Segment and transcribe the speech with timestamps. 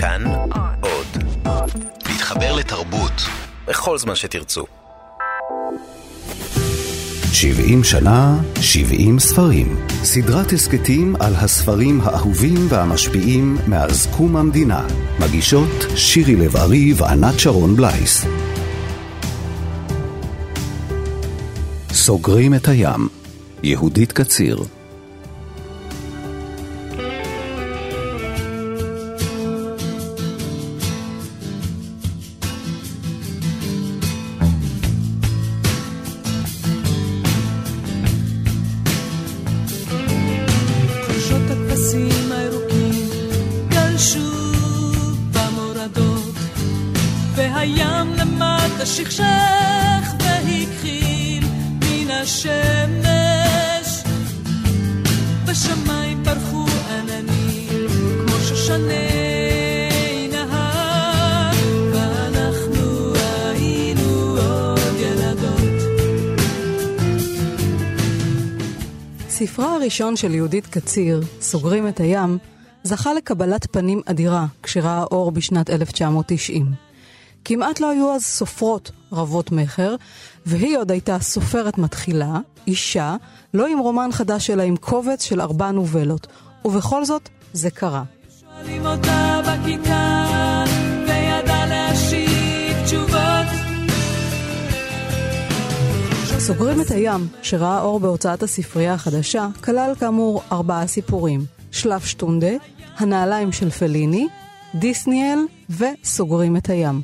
[0.00, 0.24] כאן
[0.80, 1.06] עוד.
[2.08, 3.12] להתחבר לתרבות
[3.66, 4.64] בכל זמן שתרצו.
[7.32, 9.76] 70 שנה, 70 ספרים.
[10.02, 14.86] סדרת הסכתים על הספרים האהובים והמשפיעים מאז קום המדינה.
[15.20, 18.26] מגישות שירי לב-ארי וענת שרון בלייס.
[21.92, 23.08] סוגרים את הים.
[23.62, 24.77] יהודית קציר
[69.38, 72.38] ספרה הראשון של יהודית קציר, סוגרים את הים,
[72.82, 76.66] זכה לקבלת פנים אדירה כשראה אור בשנת 1990.
[77.44, 79.94] כמעט לא היו אז סופרות רבות מכר,
[80.46, 83.16] והיא עוד הייתה סופרת מתחילה, אישה,
[83.54, 86.26] לא עם רומן חדש אלא עם קובץ של ארבע נובלות.
[86.64, 88.02] ובכל זאת, זה קרה.
[88.40, 90.64] שואלים אותה בכיתה,
[91.06, 93.27] וידע להשיב תשובות.
[96.38, 101.44] סוגרים את הים, שראה אור בהוצאת הספרייה החדשה, כלל כאמור ארבעה סיפורים.
[101.70, 102.50] שלף שטונדה,
[102.96, 104.26] הנעליים של פליני,
[104.74, 105.38] דיסניאל
[105.70, 107.00] וסוגרים את הים.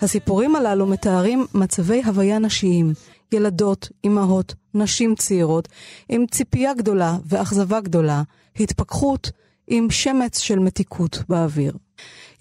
[0.00, 2.92] הסיפורים הללו מתארים מצבי הוויה נשיים,
[3.32, 5.68] ילדות, אמהות, נשים צעירות,
[6.08, 8.22] עם ציפייה גדולה ואכזבה גדולה,
[8.60, 9.30] התפכחות
[9.66, 11.72] עם שמץ של מתיקות באוויר.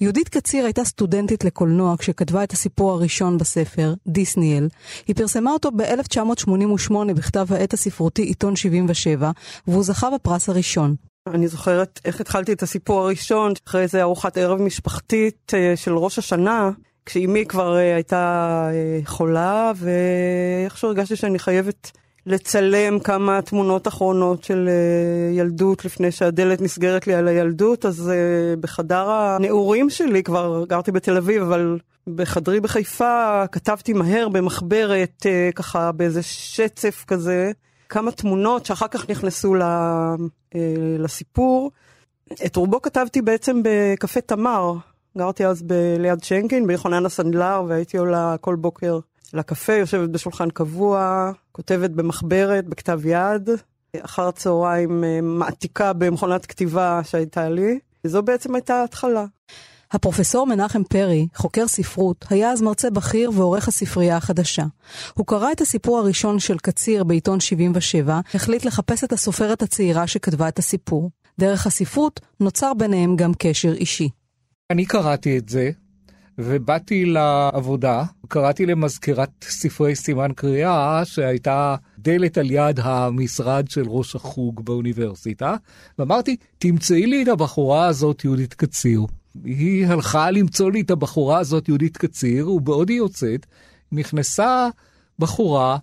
[0.02, 4.68] יהודית קציר הייתה סטודנטית לקולנוע כשכתבה את הסיפור הראשון בספר, דיסניאל.
[5.08, 9.32] היא פרסמה אותו ב-1988 בכתב העת הספרותי עיתון 77,
[9.68, 10.96] והוא זכה בפרס הראשון.
[11.34, 16.20] אני זוכרת איך התחלתי את הסיפור הראשון, אחרי איזה ארוחת ערב משפחתית אה, של ראש
[16.20, 16.72] השנה,
[17.06, 21.92] כשאימי כבר אה, הייתה אה, חולה, ואיכשהו הרגשתי שאני חייבת
[22.28, 24.70] לצלם כמה תמונות אחרונות של
[25.32, 28.12] ילדות לפני שהדלת נסגרת לי על הילדות, אז
[28.60, 31.80] בחדר הנעורים שלי, כבר גרתי בתל אביב, אבל
[32.16, 37.52] בחדרי בחיפה כתבתי מהר במחברת, ככה באיזה שצף כזה,
[37.90, 39.56] כמה תמונות שאחר כך נכנסו
[41.00, 41.72] לסיפור.
[42.46, 44.74] את רובו כתבתי בעצם בקפה תמר,
[45.18, 45.64] גרתי אז
[46.00, 49.00] ליד שינקין, ביוחנן הסנדלר, והייתי עולה כל בוקר
[49.34, 53.50] לקפה, יושבת בשולחן קבוע, כותבת במחברת, בכתב יד,
[54.00, 57.80] אחר הצהריים אה, מעתיקה במכונת כתיבה שהייתה לי.
[58.06, 59.26] וזו בעצם הייתה ההתחלה.
[59.92, 64.64] הפרופסור מנחם פרי, חוקר ספרות, היה אז מרצה בכיר ועורך הספרייה החדשה.
[65.14, 70.48] הוא קרא את הסיפור הראשון של קציר בעיתון 77, החליט לחפש את הסופרת הצעירה שכתבה
[70.48, 71.12] את הסיפור.
[71.40, 74.10] דרך הספרות נוצר ביניהם גם קשר אישי.
[74.72, 75.72] אני קראתי את זה,
[76.38, 84.66] ובאתי לעבודה, קראתי למזכירת ספרי סימן קריאה, שהייתה דלת על יד המשרד של ראש החוג
[84.66, 85.56] באוניברסיטה,
[86.00, 89.02] ואמרתי, תמצאי לי את הבחורה הזאת, יהודית קציר.
[89.44, 93.46] היא הלכה למצוא לי את הבחורה הזאת, יהודית קציר, ובעוד היא יוצאת,
[93.92, 94.68] נכנסה
[95.20, 95.78] בחורה,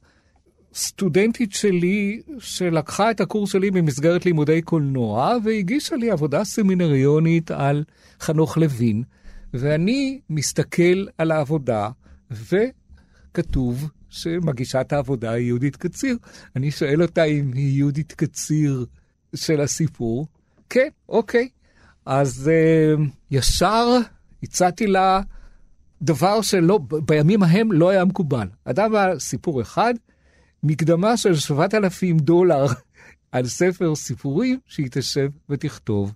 [0.75, 7.85] סטודנטית שלי, שלקחה את הקורס שלי במסגרת לימודי קולנוע, והגישה לי עבודה סמינריונית על
[8.21, 9.03] חנוך לוין,
[9.55, 11.91] ואני מסתכל על העבודה,
[12.31, 16.19] וכתוב שמגישת העבודה היא יהודית קציר.
[16.57, 18.87] אני שואל אותה אם היא יהודית קציר
[19.35, 20.27] של הסיפור.
[20.69, 21.49] כן, אוקיי.
[22.07, 23.01] אז uh,
[23.31, 23.99] ישר
[24.43, 25.21] הצעתי לה
[26.03, 28.49] דבר שלא, בימים ההם לא היה מקובל.
[28.65, 29.95] אדם היה סיפור אחד,
[30.63, 32.67] מקדמה של 7,000 דולר
[33.33, 36.13] על ספר סיפורים שהיא תשב ותכתוב.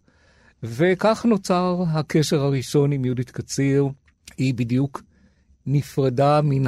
[0.63, 3.89] וכך נוצר הקשר הראשון עם יהודית קציר.
[4.37, 5.03] היא בדיוק
[5.67, 6.63] נפרדה מן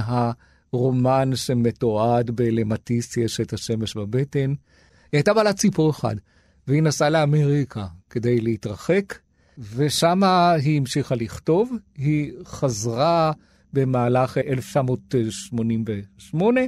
[0.72, 4.50] הרומן שמתועד בלמטיס יש את השמש בבטן.
[4.50, 6.16] היא הייתה בעלת ציפור אחד,
[6.66, 9.19] והיא נסעה לאמריקה כדי להתרחק,
[9.76, 10.22] ושם
[10.62, 11.72] היא המשיכה לכתוב.
[11.96, 13.32] היא חזרה
[13.72, 16.60] במהלך 1988,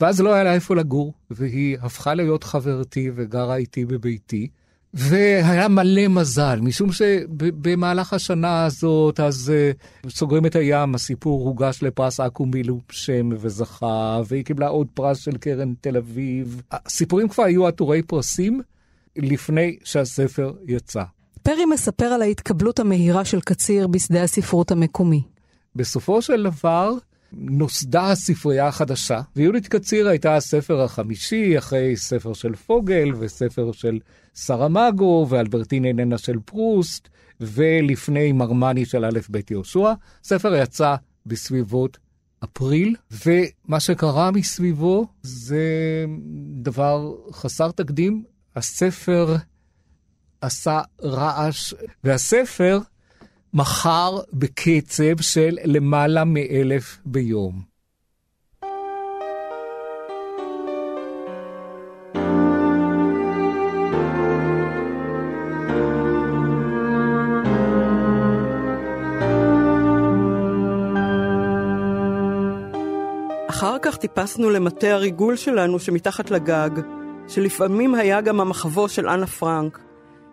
[0.00, 4.48] ואז לא היה לה איפה לגור, והיא הפכה להיות חברתי וגרה איתי בביתי.
[4.94, 9.52] והיה מלא מזל, משום שבמהלך השנה הזאת, אז
[10.06, 15.18] uh, סוגרים את הים, הסיפור הוגש לפרס אקו"ם בעילום שם וזכה, והיא קיבלה עוד פרס
[15.18, 16.62] של קרן תל אביב.
[16.72, 18.60] הסיפורים כבר היו עטורי פרסים
[19.16, 21.02] לפני שהספר יצא.
[21.42, 25.22] פרי מספר על ההתקבלות המהירה של קציר בשדה הספרות המקומי.
[25.76, 26.92] בסופו של דבר,
[27.32, 33.98] נוסדה הספרייה החדשה, ויהודית קציר הייתה הספר החמישי, אחרי ספר של פוגל וספר של
[34.38, 37.08] סרמגו, ואלברטין איננה של פרוסט,
[37.40, 39.92] ולפני מרמני של א' ב' יהושע.
[40.22, 40.94] ספר יצא
[41.26, 41.98] בסביבות
[42.44, 42.96] אפריל,
[43.26, 45.64] ומה שקרה מסביבו זה
[46.62, 48.24] דבר חסר תקדים.
[48.56, 49.36] הספר
[50.40, 51.74] עשה רעש,
[52.04, 52.78] והספר
[53.54, 57.62] מכר בקצב של למעלה מאלף ביום.
[74.00, 76.70] טיפסנו למטה הריגול שלנו שמתחת לגג,
[77.28, 79.78] שלפעמים היה גם המחבוא של אנה פרנק.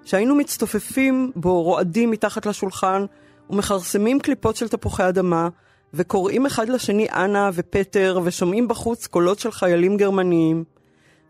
[0.05, 3.05] שהיינו מצטופפים בו רועדים מתחת לשולחן
[3.49, 5.49] ומכרסמים קליפות של תפוחי אדמה,
[5.93, 10.63] וקוראים אחד לשני אנה ופטר, ושומעים בחוץ קולות של חיילים גרמניים.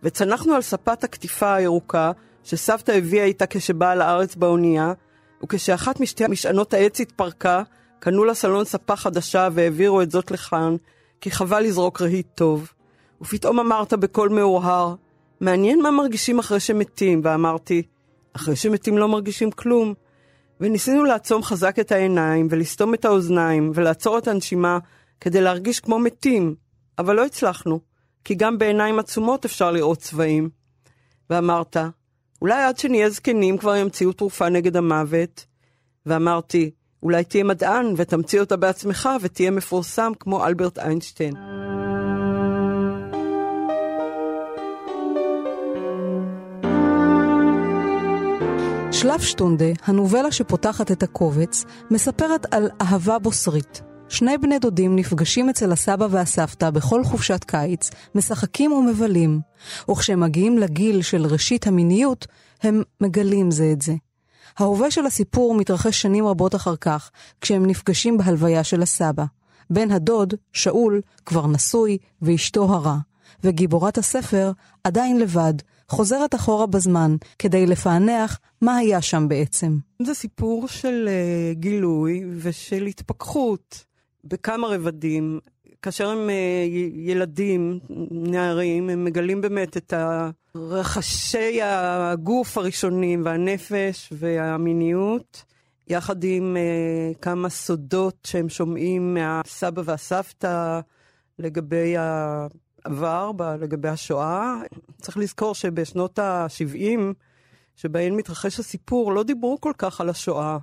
[0.04, 2.12] וצנחנו על ספת הקטיפה הירוקה,
[2.44, 4.94] שסבתא הביאה איתה כשבאה לארץ באונייה,
[5.44, 7.64] וכשאחת משתי משענות העץ התפרקה,
[8.00, 10.76] קנו לסלון ספה חדשה והעבירו את זאת לכאן,
[11.26, 12.72] כי חבל לזרוק רהיט טוב.
[13.22, 14.96] ופתאום אמרת בקול מאוהר,
[15.42, 17.84] מעניין מה מרגישים אחרי שמתים, ואמרתי,
[18.34, 19.94] אחרי שמתים לא מרגישים כלום.
[20.60, 24.80] וניסינו לעצום חזק את העיניים, ולסתום את האוזניים, ולעצור את הנשימה,
[25.22, 26.56] כדי להרגיש כמו מתים,
[27.00, 27.80] אבל לא הצלחנו,
[28.24, 30.50] כי גם בעיניים עצומות אפשר לראות צבעים.
[31.30, 31.78] ואמרת,
[32.42, 35.46] אולי עד שנהיה זקנים כבר ימציאו תרופה נגד המוות?
[36.06, 36.72] ואמרתי,
[37.06, 41.34] אולי תהיה מדען ותמציא אותה בעצמך ותהיה מפורסם כמו אלברט איינשטיין.
[48.92, 53.82] שלב שטונדה, הנובלה שפותחת את הקובץ, מספרת על אהבה בוסרית.
[54.10, 59.40] שני בני דודים נפגשים אצל הסבא והסבתא בכל חופשת קיץ, משחקים ומבלים,
[59.92, 62.28] וכשהם מגיעים לגיל של ראשית המיניות,
[62.64, 63.94] הם מגלים זה את זה.
[64.58, 67.12] ההווה של הסיפור מתרחש שנים רבות אחר כך,
[67.42, 69.26] כשהם נפגשים בהלוויה של הסבא.
[69.70, 72.98] בן הדוד, שאול, כבר נשוי, ואשתו הרע,
[73.44, 74.52] וגיבורת הספר
[74.84, 75.54] עדיין לבד,
[75.90, 79.78] חוזרת אחורה בזמן כדי לפענח מה היה שם בעצם.
[80.02, 83.86] זה סיפור של uh, גילוי ושל התפכחות
[84.24, 85.40] בכמה רבדים.
[85.82, 87.80] כאשר הם uh, ילדים,
[88.12, 89.94] נערים, הם מגלים באמת את
[90.56, 95.44] רחשי הגוף הראשונים והנפש והמיניות,
[95.88, 100.80] יחד עם uh, כמה סודות שהם שומעים מהסבא והסבתא
[101.40, 102.48] לגבי ה...
[102.84, 104.56] עבר ב- לגבי השואה.
[105.02, 107.00] צריך לזכור שבשנות ה-70,
[107.76, 110.58] שבהן מתרחש הסיפור, לא דיברו כל כך על השואה.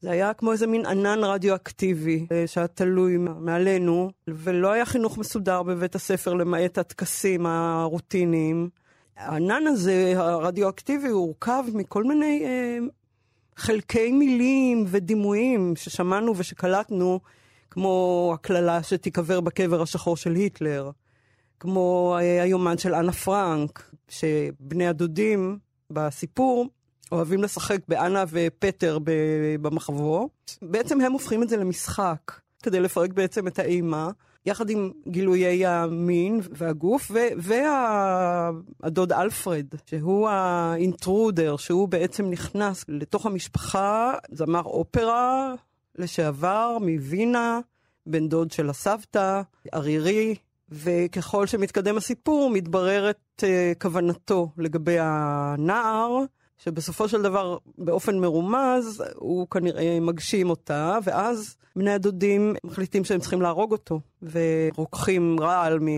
[0.00, 5.62] זה היה כמו איזה מין ענן רדיואקטיבי אה, שהיה תלוי מעלינו, ולא היה חינוך מסודר
[5.62, 8.68] בבית הספר למעט הטקסים הרוטיניים.
[9.24, 12.78] הענן הזה, הרדיואקטיבי, הוא הורכב מכל מיני אה,
[13.56, 17.20] חלקי מילים ודימויים ששמענו ושקלטנו,
[17.70, 20.90] כמו הקללה שתיקבר בקבר השחור של היטלר,
[21.60, 25.58] כמו אה, היומן של אנה פרנק, שבני הדודים
[25.90, 26.68] בסיפור
[27.12, 28.98] אוהבים לשחק באנה ופטר
[29.60, 30.28] במחבוא.
[30.62, 34.10] בעצם הם הופכים את זה למשחק, כדי לפרק בעצם את האימה.
[34.46, 37.10] יחד עם גילויי המין והגוף,
[38.82, 45.54] והדוד אלפרד, שהוא האינטרודר, שהוא בעצם נכנס לתוך המשפחה, זמר אופרה
[45.98, 47.60] לשעבר מווינה,
[48.06, 49.42] בן דוד של הסבתא,
[49.72, 50.34] ערירי,
[50.68, 53.44] וככל שמתקדם הסיפור, מתבררת uh,
[53.80, 56.18] כוונתו לגבי הנער,
[56.58, 63.42] שבסופו של דבר, באופן מרומז, הוא כנראה מגשים אותה, ואז בני הדודים מחליטים שהם צריכים
[63.42, 65.88] להרוג אותו, ורוקחים רעל מ...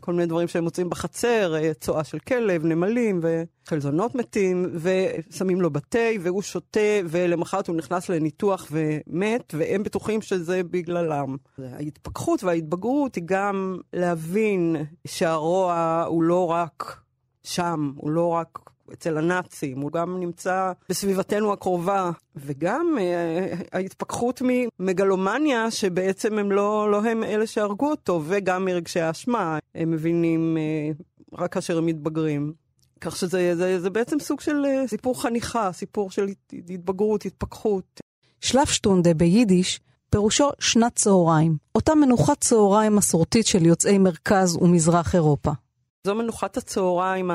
[0.00, 5.70] כל מיני דברים שהם מוצאים בחצר, אה, צואה של כלב, נמלים וחלזונות מתים, ושמים לו
[5.70, 11.36] בתה, והוא שותה, ולמחרת הוא נכנס לניתוח ומת, והם בטוחים שזה בגללם.
[11.58, 14.76] ההתפכחות וההתבגרות היא גם להבין
[15.06, 17.00] שהרוע הוא לא רק
[17.42, 18.58] שם, הוא לא רק
[18.92, 27.04] אצל הנאצים, הוא גם נמצא בסביבתנו הקרובה, וגם אה, ההתפכחות ממגלומניה, שבעצם הם לא, לא
[27.04, 30.90] הם אלה שהרגו אותו, וגם מרגשי האשמה, הם מבינים אה,
[31.38, 32.52] רק כאשר הם מתבגרים.
[33.00, 38.00] כך שזה זה, זה בעצם סוג של אה, סיפור חניכה, סיפור של התבגרות, התפכחות.
[38.40, 39.80] שלף שטונדה ביידיש
[40.10, 45.50] פירושו שנת צהריים, אותה מנוחת צהריים מסורתית של יוצאי מרכז ומזרח אירופה.
[46.06, 47.30] זו מנוחת הצהריים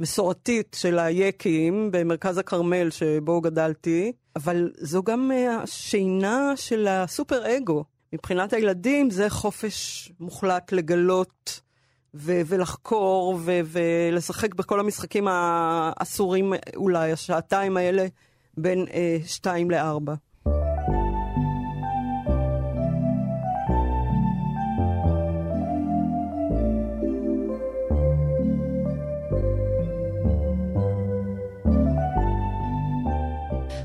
[0.00, 5.30] המסורתית של היקים במרכז הכרמל שבו גדלתי, אבל זו גם
[5.62, 7.84] השינה של הסופר אגו.
[8.12, 11.60] מבחינת הילדים זה חופש מוחלט לגלות
[12.14, 18.06] ו- ולחקור ו- ולשחק בכל המשחקים האסורים אולי, השעתיים האלה
[18.56, 20.14] בין אה, שתיים לארבע.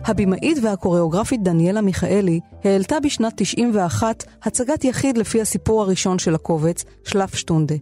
[0.07, 7.35] הבמאית והקוריאוגרפית דניאלה מיכאלי העלתה בשנת 91 הצגת יחיד לפי הסיפור הראשון של הקובץ, שלף
[7.35, 7.75] שטונדה.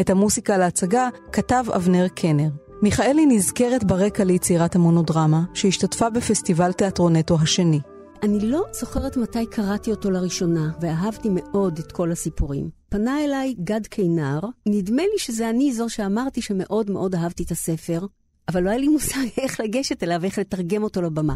[0.00, 2.48] את המוסיקה להצגה כתב אבנר קנר.
[2.82, 7.80] מיכאלי נזכרת ברקע ליצירת המונודרמה, שהשתתפה בפסטיבל תיאטרונטו השני.
[8.22, 12.70] אני לא זוכרת מתי קראתי אותו לראשונה, ואהבתי מאוד את כל הסיפורים.
[12.88, 18.06] פנה אליי גד קינר, נדמה לי שזה אני זו שאמרתי שמאוד מאוד אהבתי את הספר,
[18.50, 21.34] אבל לא היה לי מושג איך לגשת אליו, איך לתרגם אותו לבמה.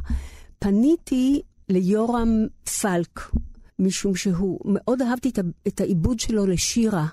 [0.59, 2.29] פניתי ליורם
[2.81, 3.21] פלק,
[3.79, 5.31] משום שהוא, מאוד אהבתי
[5.69, 7.07] את העיבוד שלו לשירה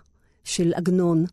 [0.44, 1.26] של עגנון,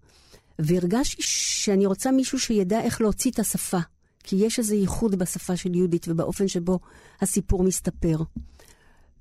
[0.59, 3.79] והרגשתי שאני רוצה מישהו שידע איך להוציא את השפה,
[4.25, 6.79] כי יש איזה ייחוד בשפה של יהודית ובאופן שבו
[7.21, 8.17] הסיפור מסתפר.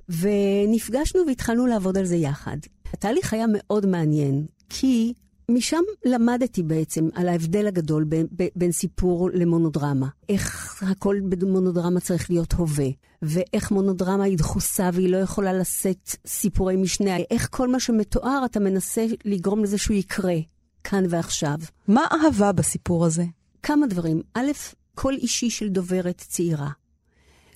[0.09, 2.57] ונפגשנו והתחלנו לעבוד על זה יחד.
[2.93, 5.13] התהליך היה מאוד מעניין, כי
[5.51, 10.07] משם למדתי בעצם על ההבדל הגדול בין, בין סיפור למונודרמה.
[10.29, 12.87] איך הכל במונודרמה צריך להיות הווה,
[13.21, 17.17] ואיך מונודרמה היא דחוסה והיא לא יכולה לשאת סיפורי משנה.
[17.31, 20.35] איך כל מה שמתואר אתה מנסה לגרום לזה שהוא יקרה,
[20.83, 21.57] כאן ועכשיו.
[21.87, 23.25] מה אהבה בסיפור הזה?
[23.63, 24.21] כמה דברים.
[24.33, 24.51] א',
[24.95, 26.69] קול אישי של דוברת צעירה.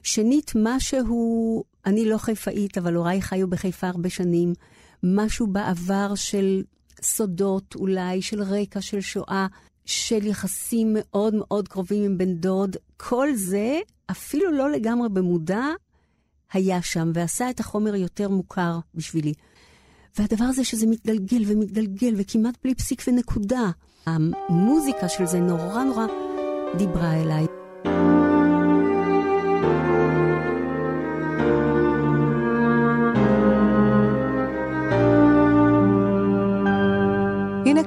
[0.03, 4.53] שנית, משהו, אני לא חיפאית, אבל הוריי חיו בחיפה הרבה שנים,
[5.03, 6.63] משהו בעבר של
[7.03, 9.47] סודות אולי, של רקע, של שואה,
[9.85, 12.75] של יחסים מאוד מאוד קרובים עם בן דוד.
[12.97, 13.79] כל זה,
[14.11, 15.63] אפילו לא לגמרי במודע,
[16.53, 19.33] היה שם ועשה את החומר יותר מוכר בשבילי.
[20.19, 23.71] והדבר הזה שזה מתגלגל ומתגלגל וכמעט בלי פסיק ונקודה,
[24.05, 26.05] המוזיקה של זה נורא נורא
[26.77, 27.45] דיברה אליי.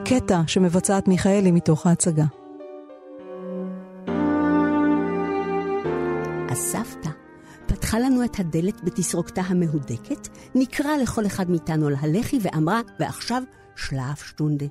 [0.07, 2.25] קטע שמבצעת מיכאלי מתוך ההצגה.
[6.51, 7.11] הסבתא
[7.67, 13.43] פתחה לנו את הדלת בתסרוקתה המהודקת, נקרא לכל אחד מאיתנו על הלחי ואמרה, ועכשיו
[13.77, 14.67] שלאף שטונדה.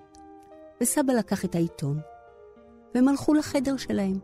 [0.81, 1.99] וסבא לקח את העיתון,
[2.95, 4.19] והם הלכו לחדר שלהם.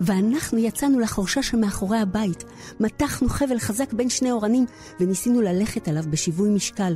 [0.00, 2.44] ואנחנו יצאנו לחורשה שמאחורי הבית,
[2.80, 4.66] מתחנו חבל חזק בין שני אורנים,
[5.00, 6.94] וניסינו ללכת עליו בשיווי משקל.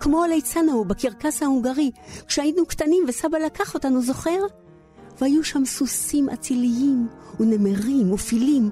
[0.00, 1.90] כמו הליצן ההוא בקרקס ההונגרי,
[2.26, 4.40] כשהיינו קטנים וסבא לקח אותנו, זוכר?
[5.20, 7.08] והיו שם סוסים אציליים,
[7.40, 8.70] ונמרים ופילים,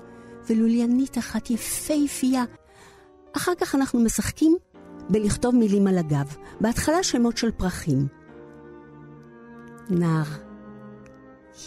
[0.49, 2.44] ולוליינית אחת יפהפייה.
[3.37, 4.56] אחר כך אנחנו משחקים
[5.11, 8.06] בלכתוב מילים על הגב, בהתחלה שמות של פרחים.
[9.90, 10.23] נר,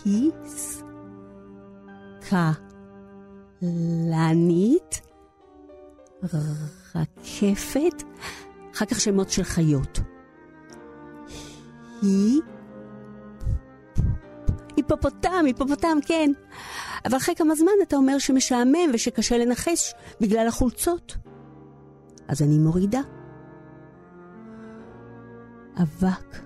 [0.05, 0.83] היס,
[3.59, 5.01] כלנית,
[6.95, 8.03] רקפת,
[8.77, 9.99] אחר כך שמות של חיות.
[12.01, 12.41] היא...
[14.75, 16.31] היפופוטם, היפופוטם, כן.
[17.05, 21.17] אבל אחרי כמה זמן אתה אומר שמשעמם ושקשה לנחש בגלל החולצות.
[22.27, 23.01] אז אני מורידה.
[25.81, 26.37] אבק.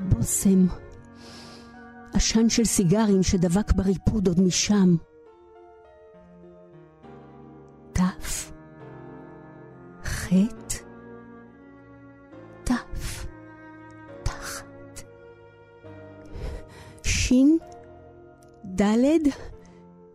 [0.00, 0.66] בושם.
[2.12, 4.96] עשן של סיגרים שדבק בריפוד עוד משם.
[10.26, 10.76] חטא.
[12.64, 13.26] תף.
[14.22, 15.02] תחת.
[17.02, 17.58] שין.
[18.64, 18.82] ד',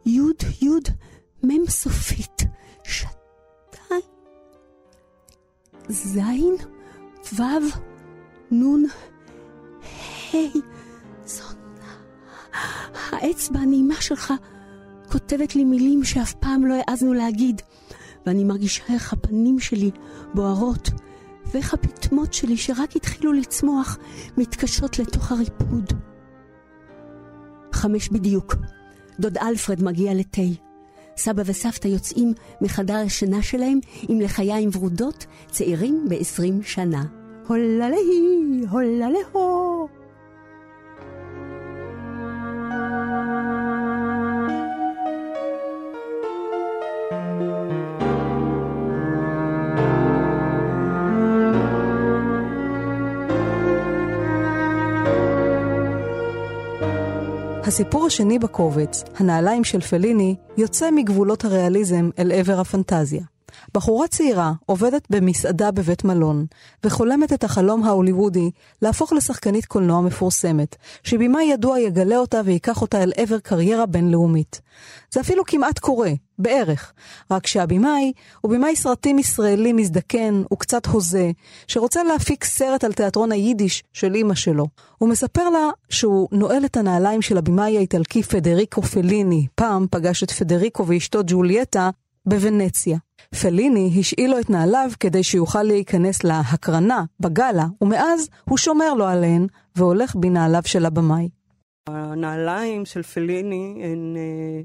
[0.06, 0.20] י',
[0.62, 0.70] י',
[1.44, 2.42] מ' סופית,
[2.84, 4.02] שתיים,
[5.90, 6.20] ז',
[7.40, 7.44] ו',
[8.52, 8.86] נ',
[10.34, 10.38] ה',
[11.26, 12.00] זונה.
[13.12, 14.34] האצבע הנעימה שלך
[15.12, 17.62] כותבת לי מילים שאף פעם לא העזנו להגיד,
[18.26, 19.92] ואני מרגישה איך הפנים שלי
[20.34, 20.90] בוערות,
[21.46, 23.98] ואיך הפטמות שלי שרק התחילו לצמוח
[24.38, 25.94] מתקשות לתוך הריפוד.
[27.74, 28.56] חמש בדיוק.
[29.20, 30.42] דוד אלפרד מגיע לתה.
[31.18, 37.04] סבא וסבתא יוצאים מחדר השינה שלהם עם לחיים ורודות, צעירים בעשרים שנה.
[37.48, 39.71] הוללהי, הוללהו.
[57.64, 63.31] הסיפור השני בקובץ, הנעליים של פליני, יוצא מגבולות הריאליזם אל עבר הפנטזיה.
[63.74, 66.46] בחורה צעירה עובדת במסעדה בבית מלון,
[66.84, 73.12] וחולמת את החלום ההוליוודי להפוך לשחקנית קולנוע מפורסמת, שבימאי ידוע יגלה אותה ויקח אותה אל
[73.18, 74.62] עבר קריירה בינלאומית.
[75.14, 76.94] זה אפילו כמעט קורה, בערך,
[77.32, 81.32] רק שהבימאי הוא בימאי סרטים ישראלי מזדקן וקצת הוזה,
[81.68, 84.68] שרוצה להפיק סרט על תיאטרון היידיש של אימא שלו.
[84.98, 90.32] הוא מספר לה שהוא נועל את הנעליים של הבימאי האיטלקי פדריקו פליני, פעם פגש את
[90.32, 91.90] פדריקו ואשתו ג'ולייטה
[92.26, 92.98] בוונציה.
[93.42, 99.48] פליני השאיל לו את נעליו כדי שיוכל להיכנס להקרנה, בגאלה, ומאז הוא שומר לו עליהן
[99.76, 101.30] והולך בנעליו של הבמאי.
[101.88, 104.62] הנעליים של פליני הן אה,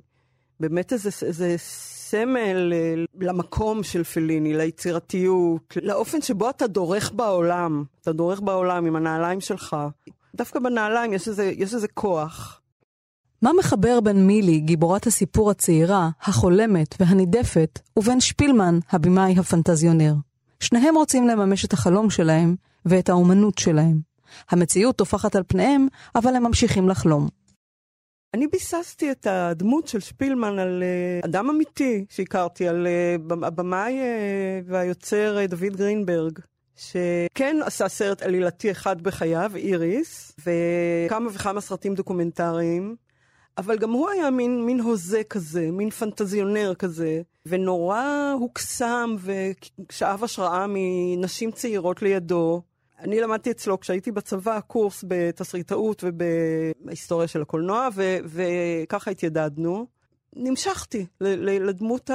[0.60, 7.84] באמת איזה, איזה סמל אה, למקום של פליני, ליצירתיות, לאופן שבו אתה דורך בעולם.
[8.02, 9.76] אתה דורך בעולם עם הנעליים שלך.
[10.36, 12.60] דווקא בנעליים יש איזה, יש איזה כוח.
[13.46, 20.14] מה מחבר בין מילי, גיבורת הסיפור הצעירה, החולמת והנידפת, ובין שפילמן, הבמאי הפנטזיונר?
[20.60, 24.00] שניהם רוצים לממש את החלום שלהם ואת האומנות שלהם.
[24.50, 27.28] המציאות טופחת על פניהם, אבל הם ממשיכים לחלום.
[28.34, 30.82] אני ביססתי את הדמות של שפילמן על
[31.22, 32.86] uh, אדם אמיתי שהכרתי, על
[33.30, 36.38] uh, הבמאי uh, והיוצר דוד גרינברג.
[36.76, 43.05] שכן עשה סרט עלילתי אחד בחייו, איריס, וכמה וכמה סרטים דוקומנטריים.
[43.58, 50.66] אבל גם הוא היה מין, מין הוזה כזה, מין פנטזיונר כזה, ונורא הוקסם ושאב השראה
[50.68, 52.62] מנשים צעירות לידו.
[53.00, 59.86] אני למדתי אצלו כשהייתי בצבא קורס בתסריטאות ובהיסטוריה של הקולנוע, ו- וככה התיידדנו.
[60.36, 62.10] נמשכתי לדמות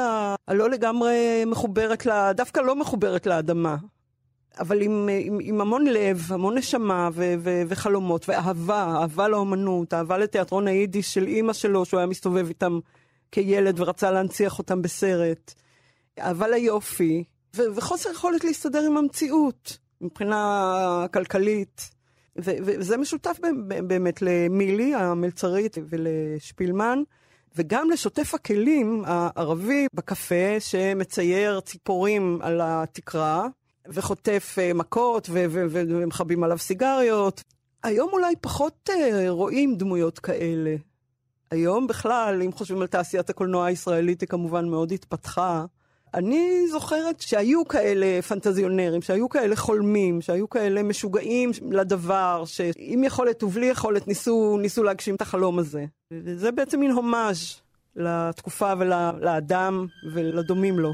[0.48, 3.76] הלא לגמרי מחוברת, דווקא לא מחוברת לאדמה.
[4.60, 10.18] אבל עם, עם, עם המון לב, המון נשמה ו, ו, וחלומות, ואהבה, אהבה לאומנות, אהבה
[10.18, 12.80] לתיאטרון היידיש של אימא שלו, שהוא היה מסתובב איתם
[13.32, 15.54] כילד ורצה להנציח אותם בסרט.
[16.20, 17.24] אהבה ליופי,
[17.56, 21.90] ו, וחוסר יכולת להסתדר עם המציאות, מבחינה כלכלית.
[22.40, 23.38] ו, וזה משותף
[23.68, 27.00] באמת למילי המלצרית ולשפילמן.
[27.56, 33.48] וגם לשוטף הכלים הערבי בקפה שמצייר ציפורים על התקרה,
[33.88, 37.44] וחוטף uh, מכות ומכבים עליו סיגריות.
[37.84, 38.94] היום אולי פחות uh,
[39.30, 40.76] רואים דמויות כאלה.
[41.52, 45.66] היום בכלל, אם חושבים על תעשיית הקולנוע הישראלית, היא כמובן מאוד התפתחה.
[46.14, 53.66] אני זוכרת שהיו כאלה פנטזיונרים, שהיו כאלה חולמים, שהיו כאלה משוגעים לדבר, שעם יכולת ובלי
[53.66, 55.86] יכולת ניסו, ניסו להגשים את החלום הזה.
[56.14, 57.56] וזה בעצם מין הומאז'
[57.96, 60.92] לתקופה ולאדם ולדומים לו.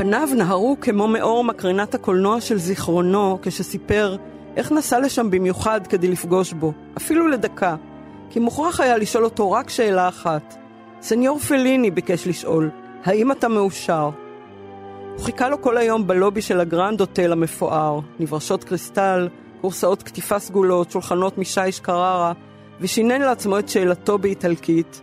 [0.00, 4.16] פניו נהרו כמו מאור מקרינת הקולנוע של זיכרונו כשסיפר
[4.56, 7.76] איך נסע לשם במיוחד כדי לפגוש בו, אפילו לדקה,
[8.30, 10.56] כי מוכרח היה לשאול אותו רק שאלה אחת.
[11.02, 12.70] סניור פליני ביקש לשאול,
[13.04, 14.10] האם אתה מאושר?
[15.16, 19.28] הוא חיכה לו כל היום בלובי של הגרנד הוטל המפואר, נברשות קריסטל,
[19.60, 22.32] קורסאות קטיפה סגולות, שולחנות משיש קררה,
[22.80, 25.00] ושינן לעצמו את שאלתו באיטלקית,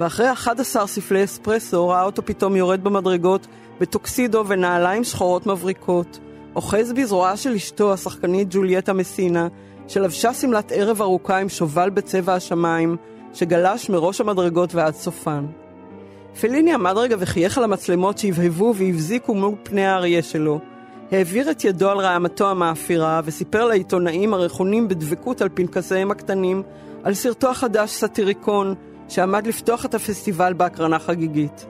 [0.00, 3.46] ואחרי 11 ספלי אספרסו ראה אותו פתאום יורד במדרגות
[3.80, 6.18] בטוקסידו ונעליים שחורות מבריקות,
[6.56, 9.48] אוחז בזרועה של אשתו, השחקנית ג'ולייטה מסינה,
[9.88, 12.96] שלבשה שמלת ערב ארוכה עם שובל בצבע השמיים,
[13.34, 15.46] שגלש מראש המדרגות ועד סופן.
[16.40, 20.60] פליני עמד רגע וחייך על המצלמות שהבהבו והבזיקו מול פני האריה שלו.
[21.12, 26.62] העביר את ידו על רעמתו המאפירה וסיפר לעיתונאים הרכונים בדבקות על פנקסיהם הקטנים
[27.04, 28.74] על סרטו החדש סאטיריקון
[29.10, 31.66] שעמד לפתוח את הפסטיבל בהקרנה חגיגית.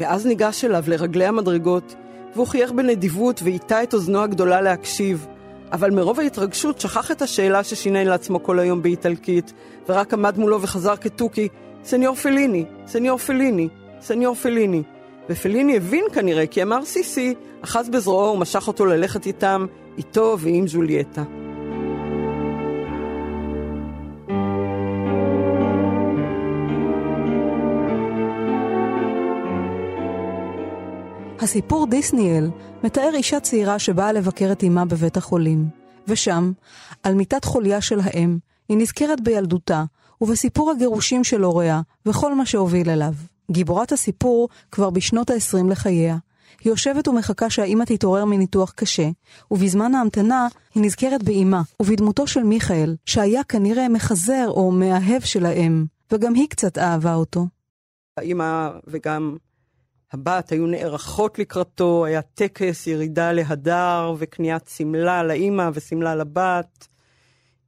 [0.00, 1.94] ואז ניגש אליו לרגלי המדרגות,
[2.34, 5.26] והוא חייך בנדיבות והטה את אוזנו הגדולה להקשיב,
[5.72, 9.52] אבל מרוב ההתרגשות שכח את השאלה ששינן לעצמו כל היום באיטלקית,
[9.88, 11.48] ורק עמד מולו וחזר כתוכי,
[11.84, 13.68] סניור פליני, סניור פליני,
[14.00, 14.82] סניור פליני.
[15.30, 19.66] ופליני הבין כנראה כי אמר סיסי, אחז בזרועו ומשך אותו ללכת איתם,
[19.98, 21.41] איתו ועם ז'ולייטה.
[31.42, 32.50] הסיפור דיסניאל
[32.84, 35.68] מתאר אישה צעירה שבאה לבקר את אמה בבית החולים,
[36.08, 36.52] ושם,
[37.02, 39.84] על מיטת חוליה של האם, היא נזכרת בילדותה,
[40.20, 43.12] ובסיפור הגירושים של הוריה, וכל מה שהוביל אליו.
[43.50, 46.16] גיבורת הסיפור כבר בשנות ה-20 לחייה.
[46.64, 49.08] היא יושבת ומחכה שהאימא תתעורר מניתוח קשה,
[49.50, 55.84] ובזמן ההמתנה היא נזכרת באימה, ובדמותו של מיכאל, שהיה כנראה מחזר או מאהב של האם,
[56.12, 57.46] וגם היא קצת אהבה אותו.
[58.16, 59.36] האימא וגם
[60.12, 66.88] הבת היו נערכות לקראתו, היה טקס ירידה להדר וקניית שמלה לאימא ושמלה לבת.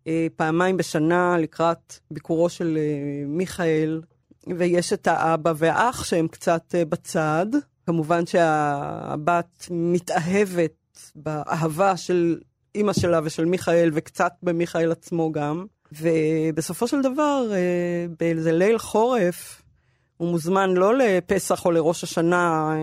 [0.07, 4.01] אה, פעמיים בשנה לקראת ביקורו של אה, מיכאל,
[4.59, 7.47] ויש את האבא והאח שהם קצת אה, בצד.
[7.87, 12.39] כמובן שהבת מתאהבת באהבה של
[12.75, 15.67] אימא שלה ושל מיכאל, וקצת במיכאל עצמו גם.
[15.93, 17.51] ובסופו של דבר,
[18.19, 19.63] באיזה ליל חורף,
[20.17, 22.75] הוא מוזמן לא לפסח או לראש השנה,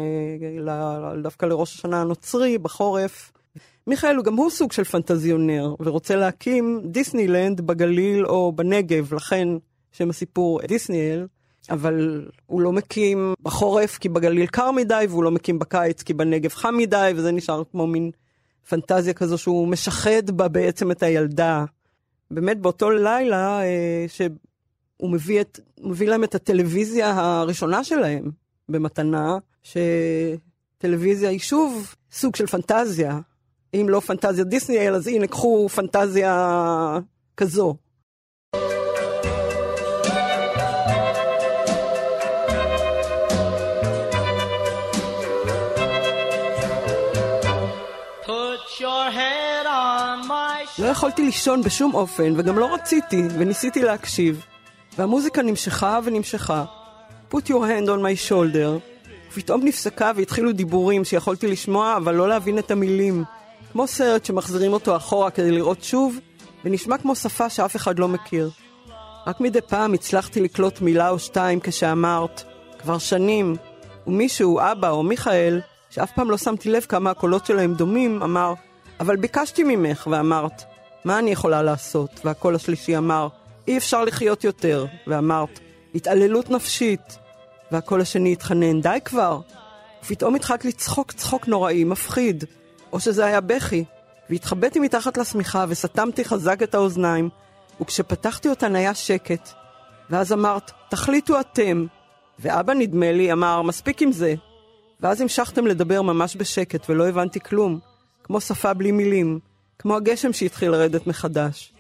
[1.24, 3.32] דווקא לראש השנה הנוצרי בחורף.
[3.88, 9.48] מיכאל הוא גם הוא סוג של פנטזיונר, ורוצה להקים דיסנילנד בגליל או בנגב, לכן
[9.92, 11.28] שם הסיפור דיסניאל,
[11.70, 16.54] אבל הוא לא מקים בחורף כי בגליל קר מדי, והוא לא מקים בקיץ כי בנגב
[16.54, 18.12] חם מדי, וזה נשאר כמו מין
[18.70, 21.66] פנטזיה כזו שהוא משחד בה בעצם את הילדה.
[22.32, 28.32] באמת באותו לילה, אה, שהוא מביא, את, מביא להם את הטלוויזיה הראשונה שלהם
[28.70, 33.20] במתנה, שטלוויזיה היא שוב סוג של פנטזיה,
[33.74, 37.00] אם לא פנטזיה דיסני, אז הנה, קחו פנטזיה
[37.38, 37.76] כזו.
[50.80, 54.46] לא יכולתי לישון בשום אופן, וגם לא רציתי, וניסיתי להקשיב.
[54.98, 56.66] והמוזיקה נמשכה ונמשכה.
[57.32, 58.92] put your hand on my shoulder.
[59.32, 63.24] ופתאום נפסקה והתחילו דיבורים שיכולתי לשמוע, אבל לא להבין את המילים.
[63.72, 66.20] כמו סרט שמחזירים אותו אחורה כדי לראות שוב,
[66.66, 68.50] ונשמע כמו שפה שאף אחד לא מכיר.
[69.28, 72.44] רק מדי פעם הצלחתי לקלוט מילה או שתיים כשאמרת,
[72.80, 73.56] כבר שנים,
[74.08, 78.54] ומישהו, אבא או מיכאל, שאף פעם לא שמתי לב כמה הקולות שלהם דומים, אמר,
[79.00, 80.64] אבל ביקשתי ממך, ואמרת,
[81.06, 82.10] מה אני יכולה לעשות?
[82.26, 83.28] והקול השלישי אמר,
[83.68, 85.60] אי אפשר לחיות יותר, ואמרת,
[85.96, 87.18] התעללות נפשית.
[87.72, 89.40] והקול השני התחנן, די כבר.
[90.04, 92.44] ופתאום התחלת לצחוק צחוק נוראי, מפחיד.
[92.94, 93.84] או שזה היה בכי,
[94.30, 97.30] והתחבאתי מתחת לשמיכה וסתמתי חזק את האוזניים,
[97.82, 99.50] וכשפתחתי אותן היה שקט.
[100.10, 101.86] ואז אמרת, תחליטו אתם.
[102.40, 104.36] ואבא, נדמה לי, אמר, מספיק עם זה.
[105.00, 107.80] ואז המשכתם לדבר ממש בשקט, ולא הבנתי כלום.
[108.24, 109.40] כמו שפה בלי מילים.
[109.80, 111.74] כמו הגשם שהתחיל לרדת מחדש.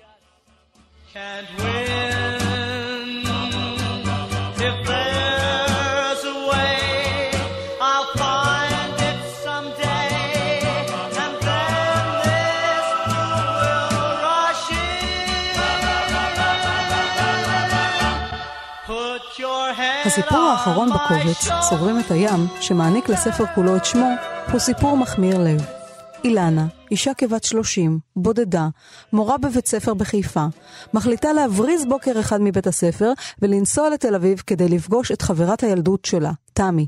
[20.06, 24.10] הסיפור האחרון בקובץ, סוגרים את הים, שמעניק לספר כולו את שמו,
[24.52, 25.81] הוא סיפור מחמיר לב.
[26.23, 28.67] אילנה, אישה כבת 30, בודדה,
[29.13, 30.45] מורה בבית ספר בחיפה,
[30.93, 36.31] מחליטה להבריז בוקר אחד מבית הספר ולנסוע לתל אביב כדי לפגוש את חברת הילדות שלה,
[36.53, 36.88] תמי.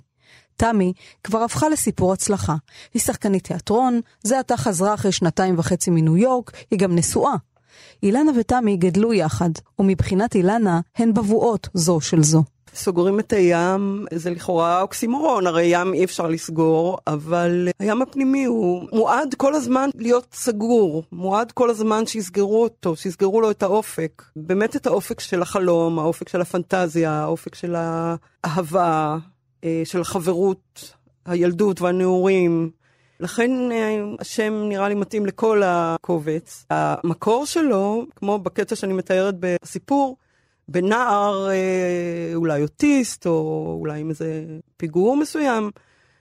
[0.55, 0.93] תמי
[1.23, 2.55] כבר הפכה לסיפור הצלחה.
[2.93, 7.35] היא שחקנית תיאטרון, זה עתה חזרה אחרי שנתיים וחצי מניו יורק, היא גם נשואה.
[8.03, 12.43] אילנה ותמי גדלו יחד, ומבחינת אילנה הן בבואות זו של זו.
[12.75, 18.88] סוגרים את הים, זה לכאורה אוקסימורון, הרי ים אי אפשר לסגור, אבל הים הפנימי הוא
[18.91, 24.23] מועד כל הזמן להיות סגור, מועד כל הזמן שיסגרו אותו, שיסגרו לו את האופק.
[24.36, 29.17] באמת את האופק של החלום, האופק של הפנטזיה, האופק של האהבה,
[29.63, 30.93] אה, של החברות,
[31.25, 32.69] הילדות והנעורים.
[33.19, 36.65] לכן אה, השם נראה לי מתאים לכל הקובץ.
[36.69, 40.17] המקור שלו, כמו בקטע שאני מתארת בסיפור,
[40.67, 44.45] בנער אה, אולי אוטיסט, או אולי עם איזה
[44.78, 45.71] פיגור מסוים,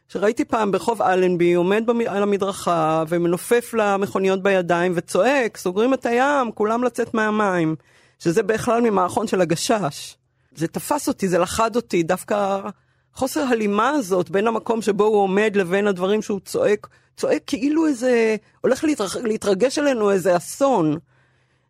[0.08, 2.00] שראיתי פעם ברחוב אלנבי, עומד במ...
[2.00, 7.76] על המדרכה ומנופף למכוניות בידיים וצועק, סוגרים את הים, כולם לצאת מהמים,
[8.18, 10.16] שזה בכלל ממערכון של הגשש.
[10.54, 12.60] זה תפס אותי, זה לחד אותי, דווקא
[13.14, 18.36] חוסר הלימה הזאת בין המקום שבו הוא עומד לבין הדברים שהוא צועק, צועק כאילו איזה,
[18.60, 18.84] הולך
[19.24, 20.98] להתרגש עלינו איזה אסון.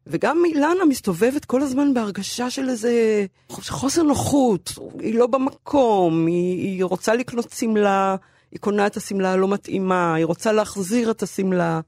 [0.07, 6.85] וגם אילנה מסתובבת כל הזמן בהרגשה של איזה חוסר נוחות, היא לא במקום, היא, היא
[6.85, 8.17] רוצה לקנות שמלה,
[8.51, 11.81] היא קונה את השמלה הלא מתאימה, היא רוצה להחזיר את השמלה,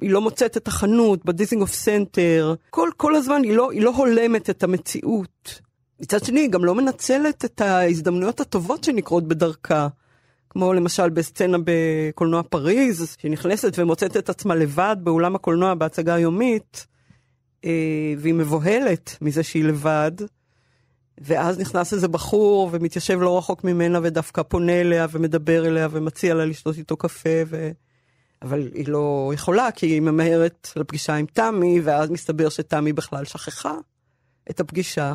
[0.00, 4.50] היא לא מוצאת את החנות בדיזינגוף סנטר, כל, כל הזמן היא לא, היא לא הולמת
[4.50, 5.60] את המציאות.
[6.00, 9.88] מצד שני, היא גם לא מנצלת את ההזדמנויות הטובות שנקרות בדרכה.
[10.50, 16.86] כמו למשל בסצנה בקולנוע פריז, שהיא נכנסת ומוצאת את עצמה לבד באולם הקולנוע בהצגה יומית,
[16.86, 16.91] אה,
[18.18, 20.12] והיא מבוהלת מזה שהיא לבד,
[21.20, 26.44] ואז נכנס איזה בחור ומתיישב לא רחוק ממנה ודווקא פונה אליה ומדבר אליה ומציע לה
[26.44, 27.70] לשתות איתו קפה, ו...
[28.42, 33.74] אבל היא לא יכולה כי היא ממהרת לפגישה עם תמי, ואז מסתבר שתמי בכלל שכחה
[34.50, 35.14] את הפגישה.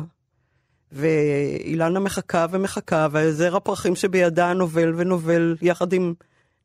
[0.92, 6.14] ואילנה מחכה ומחכה, והזר הפרחים שבידה נובל ונובל יחד עם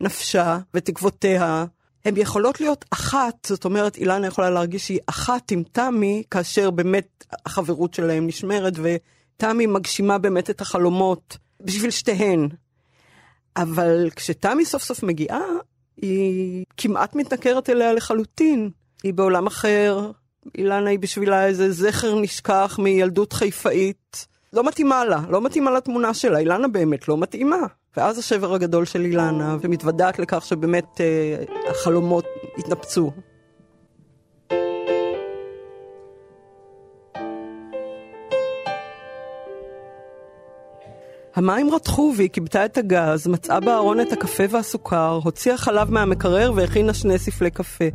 [0.01, 1.65] נפשה ותקוותיה.
[2.05, 7.25] הן יכולות להיות אחת, זאת אומרת, אילנה יכולה להרגיש שהיא אחת עם תמי, כאשר באמת
[7.45, 12.49] החברות שלהם נשמרת, ותמי מגשימה באמת את החלומות בשביל שתיהן.
[13.57, 15.41] אבל כשתמי סוף סוף מגיעה,
[16.01, 18.69] היא כמעט מתנכרת אליה לחלוטין.
[19.03, 20.11] היא בעולם אחר,
[20.57, 24.27] אילנה היא בשבילה איזה זכר נשכח מילדות חיפאית.
[24.53, 27.57] לא מתאימה לה, לא מתאימה לתמונה שלה, אילנה באמת לא מתאימה.
[27.97, 32.25] ואז השבר הגדול של אילנה, ומתוודעת לכך שבאמת אה, החלומות
[32.57, 33.11] התנפצו.
[41.35, 46.93] המים רתחו והיא כיבתה את הגז, מצאה בארון את הקפה והסוכר, הוציאה חלב מהמקרר והכינה
[46.93, 47.85] שני ספלי קפה.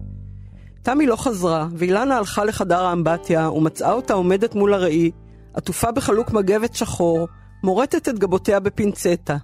[0.82, 5.10] תמי לא חזרה, ואילנה הלכה לחדר האמבטיה ומצאה אותה עומדת מול הראי,
[5.58, 7.28] עטופה בחלוק מגבת שחור,
[7.62, 9.36] מורטת את גבותיה בפינצטה.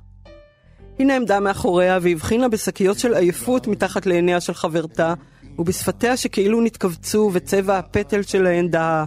[0.99, 5.15] היא נעמדה מאחוריה והבחינה בשקיות של עייפות מתחת לעיניה של חברתה,
[5.59, 9.05] ובשפתיה שכאילו נתכווצו וצבע הפטל שלהן דהה.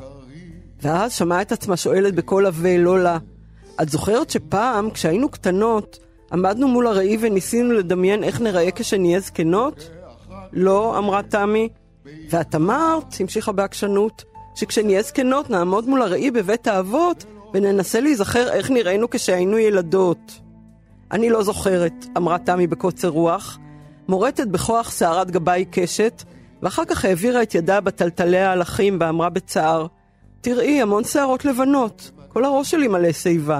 [0.81, 3.17] ואז שמעה את עצמה שואלת בקול עבה, לא לה,
[3.81, 5.99] את זוכרת שפעם, כשהיינו קטנות,
[6.31, 9.89] עמדנו מול הראי וניסינו לדמיין איך נראה כשנהיה זקנות?
[10.53, 11.69] לא, אמרה תמי.
[12.29, 14.23] ואת אמרת, המשיכה בעקשנות,
[14.57, 20.39] שכשנהיה זקנות נעמוד מול הראי בבית האבות וננסה להיזכר איך נראינו כשהיינו ילדות.
[21.11, 23.59] אני לא זוכרת, אמרה תמי בקוצר רוח,
[24.07, 26.23] מורטת בכוח שערת גבה עיקשת,
[26.61, 29.87] ואחר כך העבירה את ידה בטלטלי ההלכים ואמרה בצער,
[30.41, 33.59] תראי, המון שערות לבנות, כל הראש שלי מלא שיבה.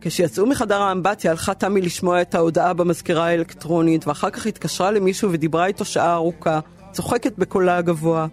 [0.00, 5.66] כשיצאו מחדר האמבטיה הלכה תמי לשמוע את ההודעה במזכירה האלקטרונית, ואחר כך התקשרה למישהו ודיברה
[5.66, 6.60] איתו שעה ארוכה,
[6.92, 8.26] צוחקת בקולה הגבוה.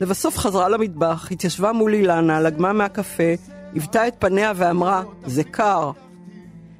[0.00, 3.32] לבסוף חזרה למטבח, התיישבה מול אילנה, לגמה מהקפה,
[3.72, 5.90] היוותה את פניה ואמרה, זה קר.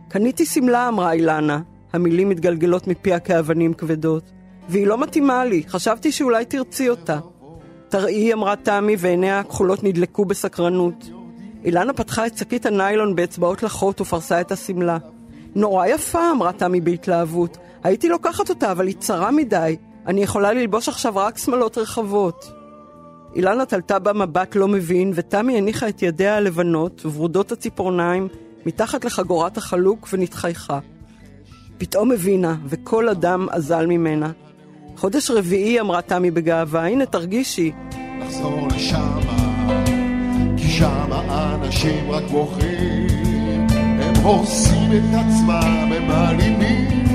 [0.09, 1.61] קניתי שמלה, אמרה אילנה.
[1.93, 4.31] המילים מתגלגלות מפיה כאבנים כבדות.
[4.69, 7.19] והיא לא מתאימה לי, חשבתי שאולי תרצי אותה.
[7.89, 11.11] תראי, אמרה תמי, ועיניה הכחולות נדלקו בסקרנות.
[11.65, 14.99] אילנה פתחה את שקית הניילון באצבעות לחות ופרסה את השמלה.
[15.55, 17.59] נורא יפה, אמרה תמי בהתלהבות.
[17.85, 19.77] הייתי לוקחת אותה, אבל היא צרה מדי.
[20.07, 22.64] אני יכולה ללבוש עכשיו רק שמלות רחבות.
[23.37, 28.29] אילנה תלתה בה מבט לא מבין, ותמי הניחה את ידיה הלבנות וורודות הציפורניים
[28.67, 30.79] מתחת לחגורת החלוק ונתחייכה.
[31.79, 34.31] פתאום הבינה, וכל אדם אזל ממנה.
[34.97, 37.73] חודש רביעי, אמרה תמי בגאווה, הנה תרגישי.
[38.19, 39.21] נחזור לשם,
[40.57, 43.67] כי שם האנשים רק בוכים,
[44.01, 47.14] הם הורסים את עצמם, הם מעלימים.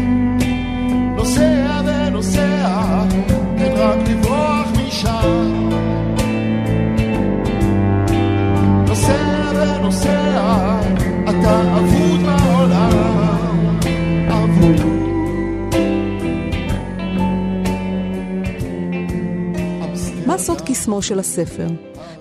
[21.00, 21.68] קסמו של הספר?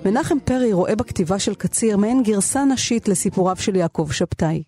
[0.05, 4.62] מנחם פרי רואה בכתיבה של קציר מעין גרסה נשית לסיפוריו של יעקב שבתאי.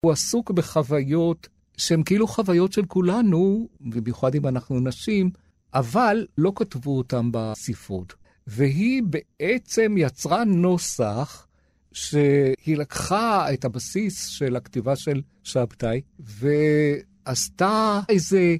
[0.00, 5.30] הוא עסוק בחוויות שהן כאילו חוויות של כולנו, ובמיוחד אם אנחנו נשים,
[5.74, 8.14] אבל לא כתבו אותן בספרות.
[8.46, 11.46] והיא בעצם יצרה נוסח
[11.92, 18.56] שהיא לקחה את הבסיס של הכתיבה של שבתאי, ועשתה איזה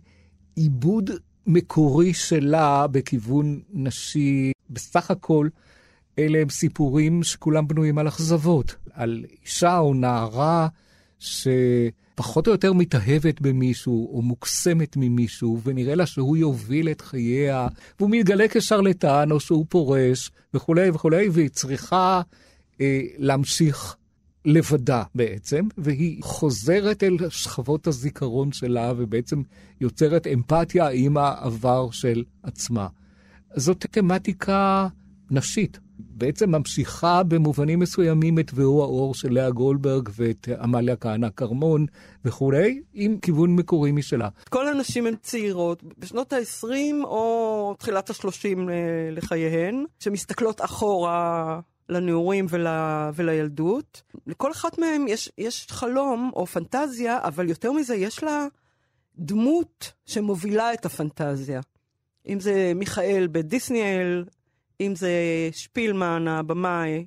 [0.56, 1.10] עיבוד
[1.46, 4.52] מקורי שלה בכיוון נשי.
[4.70, 5.48] בסך הכל,
[6.18, 10.68] אלה הם סיפורים שכולם בנויים על אכזבות, על אישה או נערה
[11.18, 18.10] שפחות או יותר מתאהבת במישהו או מוקסמת ממישהו, ונראה לה שהוא יוביל את חייה, והוא
[18.10, 22.20] מתגלה כשרלטן או שהוא פורש וכולי וכולי, והיא צריכה
[22.80, 23.96] אה, להמשיך
[24.44, 29.42] לבדה בעצם, והיא חוזרת אל שכבות הזיכרון שלה ובעצם
[29.80, 32.86] יוצרת אמפתיה עם העבר של עצמה.
[33.56, 34.88] זאת תמטיקה
[35.30, 35.78] נשית.
[35.98, 41.86] בעצם ממשיכה במובנים מסוימים את והוא האור של לאה גולדברג ואת עמליה כהנא כרמון
[42.24, 44.28] וכולי, עם כיוון מקורי משלה.
[44.48, 48.58] כל הנשים הן צעירות, בשנות ה-20 או תחילת ה-30
[49.12, 52.66] לחייהן, שמסתכלות אחורה לנעורים ול,
[53.14, 54.02] ולילדות.
[54.26, 58.46] לכל אחת מהן יש, יש חלום או פנטזיה, אבל יותר מזה יש לה
[59.18, 61.60] דמות שמובילה את הפנטזיה.
[62.28, 64.24] אם זה מיכאל בדיסניאל,
[64.80, 65.12] אם זה
[65.52, 67.06] שפילמן, הבמאי,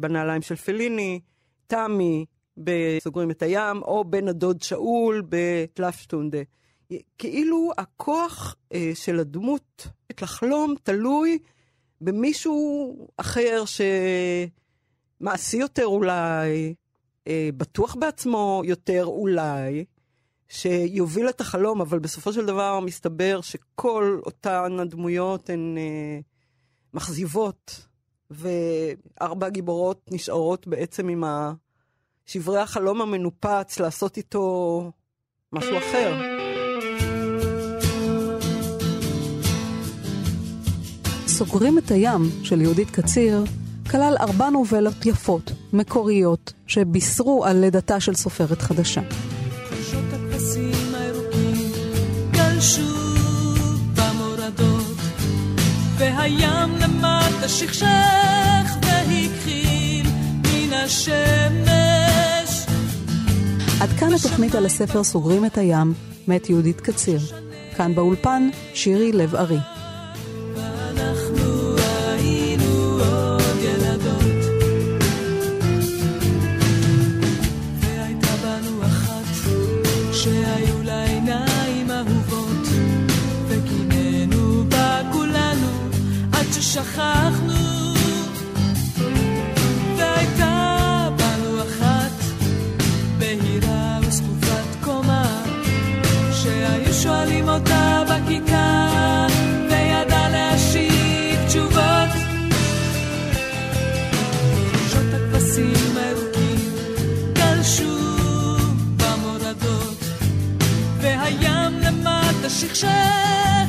[0.00, 1.20] בנעליים של פליני,
[1.66, 2.24] תמי
[2.56, 6.38] בסוגרים את הים, או בן הדוד שאול בקלפשטונדה.
[7.18, 9.86] כאילו הכוח אה, של הדמות
[10.22, 11.38] לחלום תלוי
[12.00, 13.64] במישהו אחר
[15.20, 16.74] מעשי יותר אולי,
[17.26, 19.84] אה, בטוח בעצמו יותר אולי,
[20.50, 26.20] שיוביל את החלום, אבל בסופו של דבר מסתבר שכל אותן הדמויות הן אה,
[26.94, 27.86] מכזיבות,
[28.30, 31.24] וארבע הגיבורות נשארות בעצם עם
[32.26, 34.92] שברי החלום המנופץ, לעשות איתו
[35.52, 36.14] משהו אחר.
[41.26, 43.44] סוגרים את הים של יהודית קציר
[43.90, 49.00] כלל ארבע נובלות יפות, מקוריות, שבישרו על לידתה של סופרת חדשה.
[56.00, 57.86] והים למטה שכשך
[58.82, 62.66] והכחיל מן השמש.
[63.80, 65.94] עד כאן התוכנית על הספר סוגרים את הים,
[66.28, 67.20] מאת יהודית קציר.
[67.76, 69.58] כאן באולפן, שירי לב-ארי.
[86.72, 87.70] שכחנו
[97.02, 99.26] שואלים אותה בכיכר
[99.70, 102.10] וידעה להשיב תשובות.
[104.72, 106.74] חושות הכבשים הירוקים
[107.32, 107.96] גלשו
[108.96, 110.04] במורדות
[111.00, 113.59] והים למטה שכשך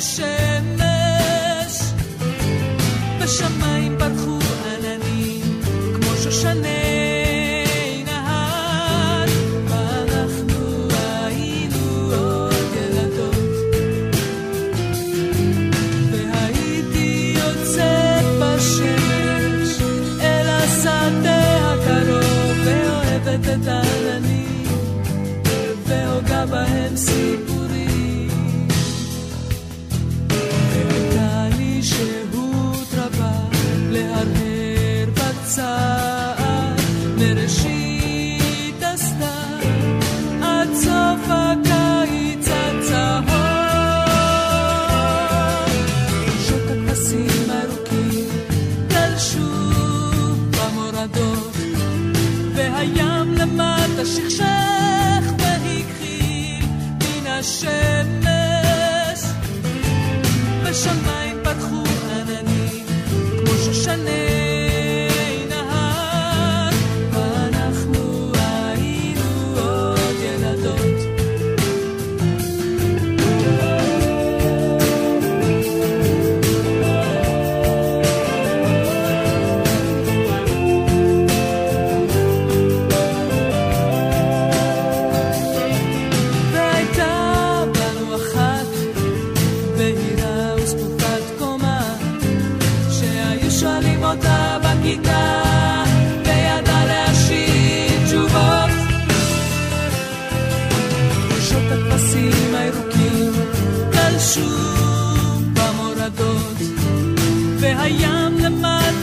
[0.00, 0.76] השם
[3.22, 5.60] בשמיים פרחו עננים
[5.94, 9.24] כמו שושני נהר.
[9.68, 13.34] ואנחנו היינו עוד ילדות.
[16.12, 19.80] והייתי יוצאת בשמש
[20.20, 24.66] אל השדה הקרוב ואוהבת את העננים
[25.86, 27.39] והוגה בהם סיפור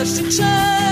[0.08, 0.87] just a child.